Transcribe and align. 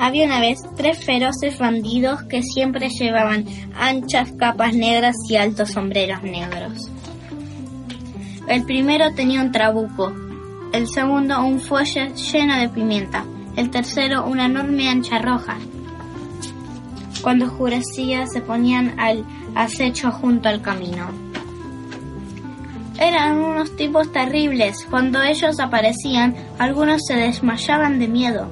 Había 0.00 0.24
una 0.24 0.40
vez 0.40 0.62
tres 0.76 1.04
feroces 1.04 1.58
bandidos 1.58 2.22
que 2.22 2.42
siempre 2.42 2.88
llevaban 2.88 3.44
anchas 3.78 4.32
capas 4.32 4.72
negras 4.74 5.14
y 5.28 5.36
altos 5.36 5.72
sombreros 5.72 6.22
negros. 6.22 6.90
El 8.48 8.64
primero 8.64 9.12
tenía 9.14 9.42
un 9.42 9.52
trabuco, 9.52 10.10
el 10.72 10.88
segundo 10.88 11.44
un 11.44 11.60
fuelle 11.60 12.14
lleno 12.14 12.56
de 12.56 12.70
pimienta, 12.70 13.26
el 13.56 13.68
tercero 13.68 14.24
una 14.24 14.46
enorme 14.46 14.88
ancha 14.88 15.18
roja. 15.18 15.58
Cuando 17.20 17.44
oscurecía 17.44 18.26
se 18.26 18.40
ponían 18.40 18.98
al 18.98 19.26
acecho 19.54 20.10
junto 20.12 20.48
al 20.48 20.62
camino. 20.62 21.10
Eran 22.98 23.36
unos 23.36 23.76
tipos 23.76 24.10
terribles. 24.10 24.86
Cuando 24.88 25.22
ellos 25.22 25.60
aparecían, 25.60 26.34
algunos 26.58 27.02
se 27.06 27.16
desmayaban 27.16 27.98
de 27.98 28.08
miedo 28.08 28.48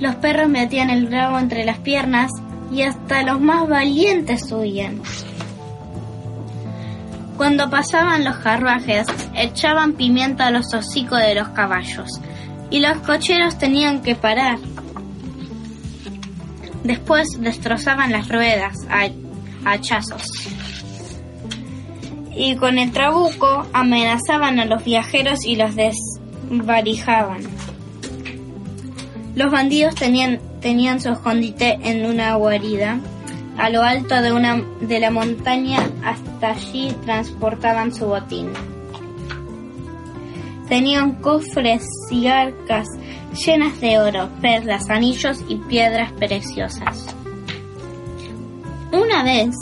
los 0.00 0.14
perros 0.16 0.48
metían 0.48 0.90
el 0.90 1.10
rabo 1.10 1.38
entre 1.38 1.64
las 1.64 1.78
piernas 1.78 2.30
y 2.72 2.82
hasta 2.82 3.22
los 3.22 3.40
más 3.40 3.68
valientes 3.68 4.50
huían. 4.50 5.00
Cuando 7.36 7.68
pasaban 7.68 8.24
los 8.24 8.36
carruajes, 8.36 9.06
echaban 9.34 9.94
pimienta 9.94 10.46
a 10.46 10.50
los 10.50 10.72
hocicos 10.72 11.18
de 11.18 11.34
los 11.34 11.48
caballos 11.48 12.20
y 12.70 12.80
los 12.80 12.98
cocheros 12.98 13.58
tenían 13.58 14.02
que 14.02 14.14
parar. 14.14 14.58
Después 16.84 17.28
destrozaban 17.40 18.12
las 18.12 18.28
ruedas 18.28 18.76
a 18.88 19.08
hachazos. 19.64 20.22
Y 22.36 22.56
con 22.56 22.78
el 22.78 22.92
trabuco 22.92 23.66
amenazaban 23.72 24.58
a 24.58 24.64
los 24.64 24.84
viajeros 24.84 25.44
y 25.44 25.56
los 25.56 25.74
desvalijaban. 25.76 27.42
Los 29.34 29.50
bandidos 29.50 29.94
tenían, 29.96 30.38
tenían 30.60 31.00
su 31.00 31.10
escondite 31.10 31.78
en 31.82 32.06
una 32.06 32.34
guarida. 32.36 33.00
A 33.58 33.68
lo 33.70 33.82
alto 33.82 34.20
de, 34.20 34.32
una, 34.32 34.62
de 34.80 35.00
la 35.00 35.10
montaña 35.10 35.78
hasta 36.04 36.50
allí 36.50 36.94
transportaban 37.04 37.92
su 37.92 38.06
botín. 38.06 38.50
Tenían 40.68 41.16
cofres 41.20 41.84
y 42.10 42.26
arcas 42.26 42.88
llenas 43.44 43.80
de 43.80 43.98
oro, 43.98 44.28
perlas, 44.40 44.88
anillos 44.88 45.44
y 45.48 45.56
piedras 45.56 46.12
preciosas. 46.12 47.06
Una 48.92 49.24
vez, 49.24 49.54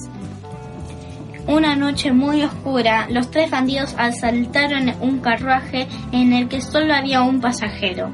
una 1.46 1.74
noche 1.74 2.12
muy 2.12 2.42
oscura, 2.42 3.06
los 3.10 3.30
tres 3.30 3.50
bandidos 3.50 3.94
asaltaron 3.98 4.92
un 5.00 5.20
carruaje 5.20 5.88
en 6.12 6.32
el 6.34 6.48
que 6.48 6.60
solo 6.60 6.94
había 6.94 7.22
un 7.22 7.40
pasajero. 7.40 8.12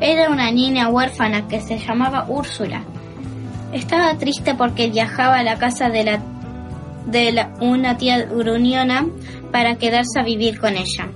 Era 0.00 0.30
una 0.30 0.50
niña 0.50 0.88
huérfana 0.88 1.48
que 1.48 1.60
se 1.60 1.78
llamaba 1.78 2.26
Úrsula. 2.28 2.84
Estaba 3.72 4.16
triste 4.18 4.54
porque 4.54 4.90
viajaba 4.90 5.38
a 5.38 5.42
la 5.42 5.58
casa 5.58 5.88
de, 5.88 6.04
la, 6.04 6.22
de 7.06 7.46
una 7.60 7.96
tía 7.96 8.22
gruñona 8.26 9.06
para 9.50 9.76
quedarse 9.76 10.20
a 10.20 10.22
vivir 10.22 10.60
con 10.60 10.76
ella, 10.76 11.08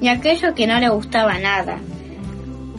y 0.00 0.08
aquello 0.08 0.54
que 0.54 0.66
no 0.66 0.78
le 0.78 0.88
gustaba 0.88 1.38
nada. 1.38 1.78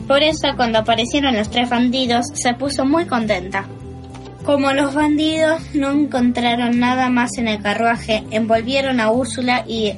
Por 0.08 0.22
eso 0.22 0.48
cuando 0.56 0.78
aparecieron 0.78 1.36
los 1.36 1.50
tres 1.50 1.68
bandidos 1.68 2.26
se 2.34 2.54
puso 2.54 2.84
muy 2.84 3.06
contenta. 3.06 3.66
Como 4.44 4.72
los 4.72 4.94
bandidos 4.94 5.74
no 5.74 5.90
encontraron 5.92 6.78
nada 6.78 7.08
más 7.08 7.38
en 7.38 7.48
el 7.48 7.62
carruaje, 7.62 8.24
envolvieron 8.30 9.00
a 9.00 9.10
Úrsula 9.10 9.64
y 9.66 9.92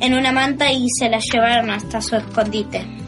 en 0.00 0.14
una 0.14 0.32
manta 0.32 0.72
y 0.72 0.86
se 0.98 1.08
la 1.08 1.18
llevaron 1.18 1.70
hasta 1.70 2.00
su 2.00 2.16
escondite. 2.16 3.01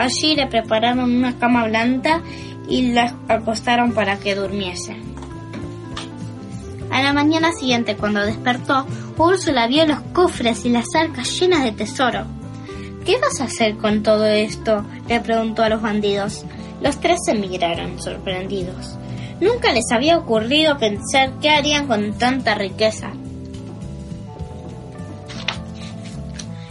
Allí 0.00 0.34
le 0.34 0.46
prepararon 0.46 1.14
una 1.14 1.38
cama 1.38 1.66
blanda 1.66 2.22
y 2.66 2.92
la 2.92 3.18
acostaron 3.28 3.92
para 3.92 4.16
que 4.18 4.34
durmiese. 4.34 4.96
A 6.90 7.02
la 7.02 7.12
mañana 7.12 7.52
siguiente, 7.52 7.96
cuando 7.96 8.24
despertó, 8.24 8.86
Úrsula 9.18 9.66
vio 9.66 9.84
los 9.84 10.00
cofres 10.14 10.64
y 10.64 10.70
las 10.70 10.86
arcas 10.98 11.38
llenas 11.38 11.64
de 11.64 11.72
tesoro. 11.72 12.24
¿Qué 13.04 13.18
vas 13.20 13.42
a 13.42 13.44
hacer 13.44 13.76
con 13.76 14.02
todo 14.02 14.24
esto? 14.24 14.86
le 15.06 15.20
preguntó 15.20 15.64
a 15.64 15.68
los 15.68 15.82
bandidos. 15.82 16.46
Los 16.80 16.98
tres 16.98 17.18
se 17.26 17.34
miraron, 17.34 18.00
sorprendidos. 18.00 18.96
Nunca 19.38 19.70
les 19.70 19.92
había 19.92 20.16
ocurrido 20.16 20.78
pensar 20.78 21.38
qué 21.42 21.50
harían 21.50 21.86
con 21.86 22.14
tanta 22.16 22.54
riqueza. 22.54 23.10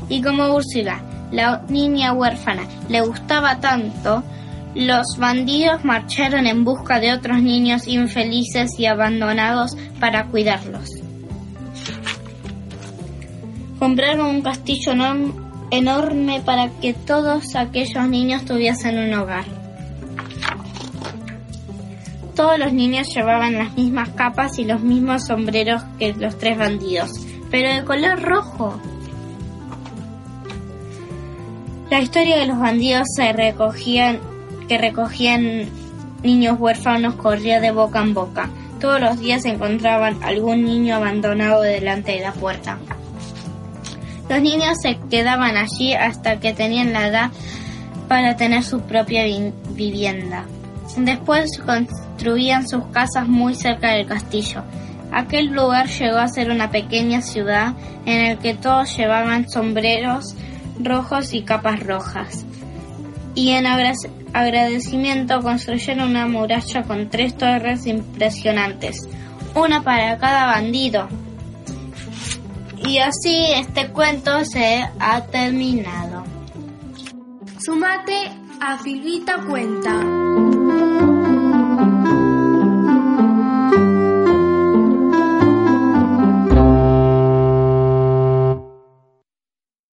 Y 0.10 0.24
como 0.24 0.52
Úrsula 0.56 1.09
la 1.32 1.62
niña 1.70 2.14
huérfana 2.14 2.64
le 2.90 3.02
gustaba 3.02 3.60
tanto, 3.60 4.24
los 4.76 5.18
bandidos 5.18 5.84
marcharon 5.84 6.48
en 6.48 6.64
busca 6.64 7.00
de 7.00 7.14
otros 7.14 7.42
niños 7.42 7.88
infelices 7.88 8.80
y 8.80 8.86
abandonados 8.86 9.76
para 10.00 10.28
cuidarlos. 10.28 10.90
Compraron 13.80 14.26
un 14.28 14.42
castillo 14.42 14.94
enorme 15.72 16.42
para 16.42 16.70
que 16.82 16.94
todos 16.94 17.56
aquellos 17.56 18.08
niños 18.08 18.46
tuviesen 18.46 18.98
un 18.98 19.14
hogar. 19.14 19.46
Todos 22.36 22.60
los 22.60 22.72
niños 22.72 23.14
llevaban 23.14 23.58
las 23.58 23.76
mismas 23.76 24.10
capas 24.10 24.60
y 24.60 24.66
los 24.66 24.82
mismos 24.82 25.26
sombreros 25.26 25.84
que 25.98 26.14
los 26.14 26.38
tres 26.38 26.58
bandidos, 26.58 27.12
pero 27.52 27.74
de 27.74 27.84
color 27.84 28.22
rojo. 28.22 28.80
La 31.90 32.02
historia 32.02 32.38
de 32.38 32.46
los 32.46 32.60
bandidos 32.60 33.08
se 33.16 33.34
que 34.68 34.78
recogían 34.78 35.70
niños 36.22 36.60
huérfanos 36.60 37.16
corría 37.16 37.60
de 37.60 37.72
boca 37.72 38.00
en 38.02 38.14
boca. 38.14 38.50
Todos 38.80 39.02
los 39.02 39.20
días 39.20 39.44
encontraban 39.46 40.22
algún 40.24 40.66
niño 40.66 40.98
abandonado 40.98 41.64
delante 41.64 42.12
de 42.12 42.22
la 42.22 42.32
puerta. 42.34 42.78
Los 44.30 44.42
niños 44.44 44.78
se 44.80 45.00
quedaban 45.10 45.58
allí 45.58 45.96
hasta 45.96 46.40
que 46.40 46.54
tenían 46.54 46.94
la 46.94 47.08
edad 47.08 47.32
para 48.08 48.36
tener 48.36 48.64
su 48.64 48.82
propia 48.82 49.24
vivienda. 49.72 50.46
Después 50.96 51.58
construían 51.58 52.68
sus 52.68 52.86
casas 52.88 53.28
muy 53.28 53.56
cerca 53.56 53.94
del 53.94 54.06
castillo. 54.06 54.62
Aquel 55.12 55.48
lugar 55.48 55.88
llegó 55.88 56.18
a 56.20 56.28
ser 56.28 56.52
una 56.52 56.70
pequeña 56.70 57.24
ciudad 57.24 57.74
en 58.06 58.26
el 58.26 58.38
que 58.38 58.54
todos 58.54 58.96
llevaban 58.96 59.50
sombreros 59.50 60.36
rojos 60.80 61.34
y 61.34 61.44
capas 61.44 61.82
rojas. 61.82 62.46
Y 63.36 63.52
en 63.52 63.68
agradecimiento 63.68 65.42
construyeron 65.42 66.10
una 66.10 66.28
muralla 66.28 66.84
con 66.84 67.10
tres 67.10 67.38
torres 67.38 67.86
impresionantes, 67.86 69.08
una 69.56 69.84
para 69.84 70.18
cada 70.18 70.48
bandido. 70.48 71.08
Y 72.86 72.98
así 72.98 73.46
este 73.56 73.90
cuento 73.90 74.44
se 74.46 74.84
ha 75.00 75.22
terminado. 75.26 76.24
Sumate 77.60 78.32
a 78.62 78.78
Filvita 78.80 79.46
Cuenta. 79.48 80.39